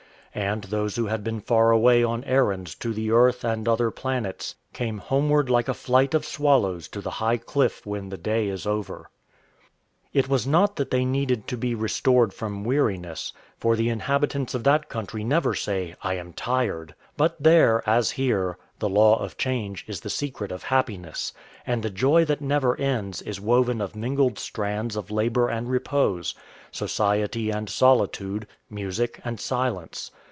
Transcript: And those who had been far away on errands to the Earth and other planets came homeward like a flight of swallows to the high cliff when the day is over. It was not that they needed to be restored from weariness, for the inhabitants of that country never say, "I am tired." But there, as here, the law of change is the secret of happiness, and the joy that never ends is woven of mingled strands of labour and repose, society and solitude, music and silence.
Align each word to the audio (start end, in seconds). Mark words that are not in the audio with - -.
And 0.33 0.63
those 0.63 0.95
who 0.95 1.07
had 1.07 1.25
been 1.25 1.41
far 1.41 1.71
away 1.71 2.05
on 2.05 2.23
errands 2.23 2.73
to 2.75 2.93
the 2.93 3.11
Earth 3.11 3.43
and 3.43 3.67
other 3.67 3.91
planets 3.91 4.55
came 4.71 4.99
homeward 4.99 5.49
like 5.49 5.67
a 5.67 5.73
flight 5.73 6.13
of 6.13 6.25
swallows 6.25 6.87
to 6.87 7.01
the 7.01 7.09
high 7.19 7.35
cliff 7.35 7.85
when 7.85 8.07
the 8.07 8.17
day 8.17 8.47
is 8.47 8.65
over. 8.65 9.09
It 10.13 10.29
was 10.29 10.47
not 10.47 10.77
that 10.77 10.89
they 10.89 11.03
needed 11.03 11.47
to 11.47 11.57
be 11.57 11.75
restored 11.75 12.33
from 12.33 12.63
weariness, 12.63 13.33
for 13.57 13.75
the 13.75 13.89
inhabitants 13.89 14.53
of 14.55 14.63
that 14.63 14.87
country 14.87 15.25
never 15.25 15.53
say, 15.53 15.95
"I 16.01 16.13
am 16.13 16.31
tired." 16.31 16.95
But 17.17 17.35
there, 17.43 17.83
as 17.87 18.11
here, 18.11 18.57
the 18.79 18.87
law 18.87 19.19
of 19.21 19.37
change 19.37 19.83
is 19.85 19.99
the 19.99 20.09
secret 20.09 20.49
of 20.49 20.63
happiness, 20.63 21.33
and 21.67 21.83
the 21.83 21.89
joy 21.89 22.23
that 22.25 22.39
never 22.39 22.79
ends 22.79 23.21
is 23.21 23.41
woven 23.41 23.81
of 23.81 23.97
mingled 23.97 24.39
strands 24.39 24.95
of 24.95 25.11
labour 25.11 25.49
and 25.49 25.69
repose, 25.69 26.33
society 26.71 27.49
and 27.51 27.69
solitude, 27.69 28.47
music 28.69 29.19
and 29.25 29.37
silence. 29.37 30.09